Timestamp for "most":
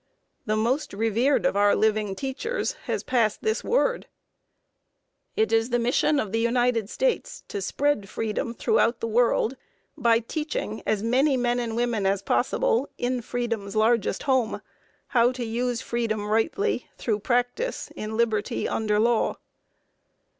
0.55-0.93